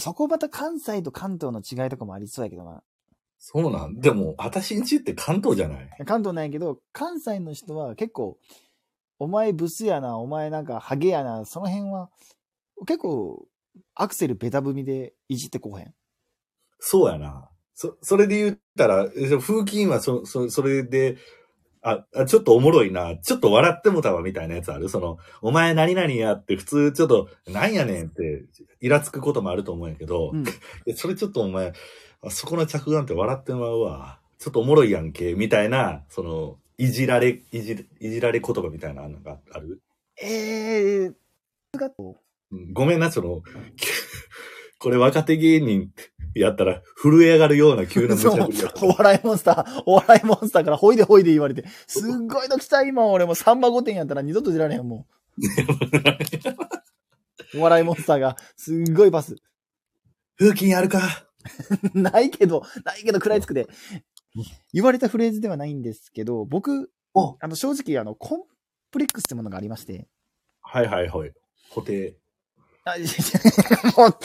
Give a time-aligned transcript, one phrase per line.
[0.00, 2.82] そこまた関西と関東の違いとかもありそうやけどな。
[3.38, 4.00] そうなん？
[4.00, 5.88] でも、私んちって関東じゃない？
[6.04, 8.38] 関東ないけど、関西の人は結構、
[9.18, 12.10] お前ブスやな、お前なんかハゲやな、その辺は、
[12.86, 13.46] 結構、
[13.94, 15.94] アクセルベタ踏みでいじってこうへん？
[16.78, 17.48] そうやな。
[17.74, 21.16] そ、それで言ったら、え風紀委員はそ、そ、それで、
[21.82, 23.16] あ、あちょっとおもろいな。
[23.16, 24.88] ちょっと笑ってもたわみたいなやつある？
[24.88, 28.44] その、お前何々やって普通ちょっと、なんやねんって、
[28.80, 30.44] イラつくこともあると思うんやけど、うん。
[30.94, 31.72] それちょっとお前、
[32.22, 34.20] あそこの着眼って笑ってまうわ。
[34.38, 39.80] ちょっとおもろいやんけ、みたいな、その、いじられ、いじ、いじられ言葉みたいなのがある？
[40.22, 41.14] えー、
[42.50, 43.42] うんごめんな、その、
[44.78, 45.90] これ若手芸人
[46.34, 48.46] やったら震え上がるような急な無茶ぶり
[48.82, 55.06] お笑いモンスター、お笑いモンスターからほいでほいで言われて、 すっごいの来た今俺もうサンバ御殿やったら二度と出られへんも
[55.38, 55.38] う。
[57.58, 59.36] お笑いモンスターが、すっごいパス。
[60.38, 61.26] 風紀やるか
[61.94, 63.66] ないけど、ないけど食らいつくで。
[64.72, 68.42] 言われたフレーズではないんですけど、僕、おあの、正直、あの、コン
[68.90, 70.06] プレックスってものがありまして、
[70.62, 71.32] はいはいはい。
[71.74, 72.16] 固定。
[72.84, 74.18] あ、いやいやもう、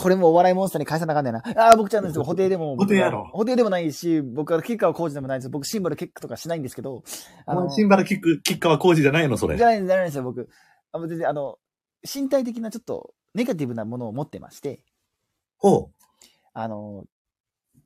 [0.00, 1.42] これもお笑いモンスターに返さなあかんねんな。
[1.56, 2.24] ああ、僕ちゃんですよ。
[2.24, 2.76] 補定でも。
[2.76, 5.50] 補定やろ補定でもないし、僕はキッカーは工事でもないです。
[5.50, 7.02] 僕シンバルキックとかしないんですけど、
[7.44, 9.66] あの、シンバルキック、キッカーは工事じゃないのそれじゃ。
[9.66, 10.48] ないんです、よ、僕。
[10.92, 11.58] あの、全然、あの、
[12.02, 14.80] 身体的なちょっとネガティブなものを持ってまして、
[15.58, 15.90] ほ
[16.54, 17.04] あの、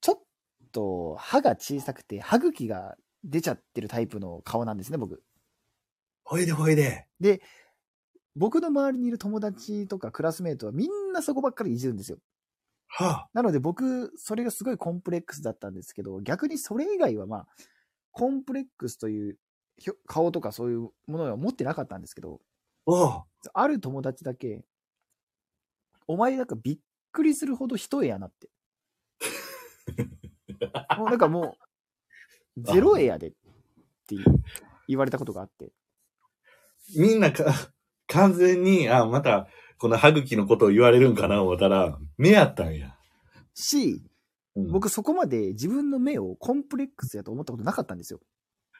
[0.00, 0.18] ちょっ
[0.72, 5.16] と歯が小さくて歯茎が出ちゃってるタイプの顔なんですね、僕。
[5.16, 5.22] う。
[6.24, 7.06] ほいでほいで。
[7.20, 7.42] で、
[8.38, 12.18] 僕の周りにいる友達とかクラスメートはみんなそこばっかりいじるんですよ。
[12.86, 17.46] はなので僕、それがすごいコンプレックスだったんですけど、逆にそれ以外はまあ、
[18.12, 19.38] コンプレックスという
[20.06, 22.40] 顔とかそういうものは持ってなかったんですけど、
[22.86, 23.24] あ。
[23.52, 24.64] ある友達だけ、
[26.06, 26.78] お前なんかびっ
[27.12, 28.48] くりするほど一重やなって。
[30.96, 31.56] もうなんかも
[32.56, 33.30] う、ゼロ絵やでっ
[34.06, 34.16] て
[34.86, 35.72] 言われたことがあって。
[36.96, 37.44] みんなか、
[38.08, 39.48] 完全に、あ、また、
[39.78, 42.96] この歯茎のことを言われるんかな思ったら、目やったんや。
[43.54, 44.02] し、
[44.56, 48.20] うん、僕そこまで自分の目をコンプレックスやと思ったことなかったんですよ。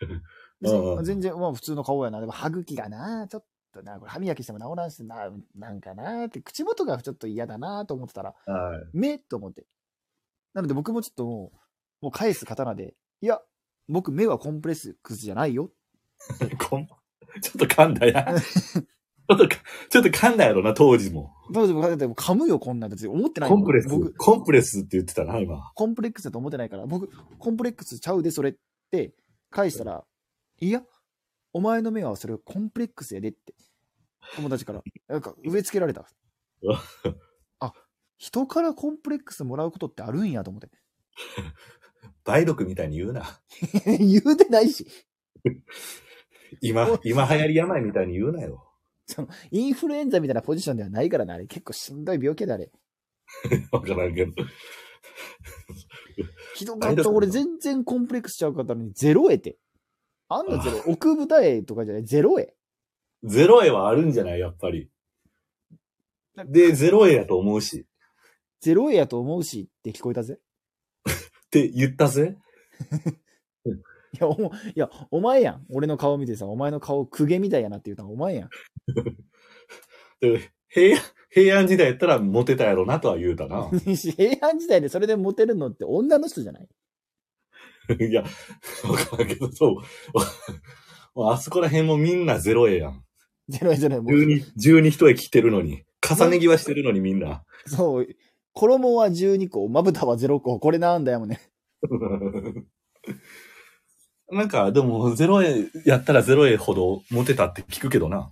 [1.02, 2.20] 全然、まあ普通の顔やな。
[2.20, 8.88] でも歯茎がな、ちょっとな、これ歯磨きしても治らんしな、なんかなって、口元がちょっと嫌だなと思ってたら、はい。
[8.94, 9.66] 目と思って。
[10.54, 11.52] なので僕もちょっとも
[12.00, 13.42] う、もう返す刀で、いや、
[13.88, 15.70] 僕目はコンプレックスじゃないよ。
[17.42, 18.34] ちょっと噛んだや。
[19.28, 19.56] ちょっとか、
[19.90, 21.32] ちょっと噛んだやろな、当時も。
[21.52, 25.72] 当時僕だって噛むよ、こんなんだって思ってないもんコンプレス僕、、コンプレスって言ってたな、今。
[25.74, 28.54] コンプレックスだと思ってないから、僕、コンプレックスちゃうで、それっ
[28.90, 29.14] て、
[29.50, 30.04] 返したら、
[30.60, 30.82] いや、
[31.52, 33.54] お前の目はそれコンプレックスやでって、
[34.36, 36.06] 友達から、なんか植え付けられた。
[37.60, 37.72] あ、
[38.18, 40.68] 人からコンプレックスもらうことってあるんやと思って。
[42.26, 43.40] 梅毒みたいに言うな。
[43.86, 44.86] 言うてないし、
[46.60, 48.65] 今、今流行り病みたいに言うなよ。
[49.50, 51.46] インフルエンザみたいなポジションではないからな、あれ。
[51.46, 52.70] 結構しんどい病気だ、あれ。
[53.72, 54.32] わからんけど。
[56.54, 57.10] ひどかった。
[57.10, 59.58] 俺全然コンプレックスちゃうかったのに、ゼロ絵って。
[60.28, 62.54] あんなゼロ、奥舞台とかじゃない、ゼロ絵。
[63.22, 64.40] ゼロ絵はあるんじゃない？
[64.40, 64.90] やっぱり。
[66.46, 67.86] で、ゼロ絵やと思うし。
[68.60, 70.38] ゼロ絵やと思うしって聞こえたぜ。
[71.06, 72.36] って言ったぜ。
[74.12, 75.66] いや、おもいや、お前やん。
[75.70, 78.50] 俺の顔見てさ、お前の顔、公家みたいやなって言うたのお前やん。
[80.20, 83.68] で平安、平安時代やったらモテたやろなとは言うたな。
[83.94, 86.68] 平安時代でそれでモテるのって女の人じゃない？
[88.08, 89.74] いや、わからんけど、そう。
[91.14, 93.04] もうあそこら辺もみんなゼロ絵やん。
[93.48, 94.00] ゼロ絵ゼロ絵。
[94.00, 95.84] もう12、12一重着てるのに。
[96.08, 97.44] 重ね着はしてるのにみんな。
[97.66, 98.08] そう。
[98.52, 100.58] 衣は12個、まぶたは0個。
[100.58, 101.40] これなんだよもんね。
[104.30, 108.30] なんか、でも、ゼロ円やったらゼロ円ほど持てたって聞くけどな。